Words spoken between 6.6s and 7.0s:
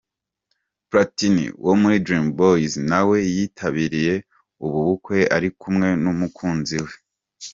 we.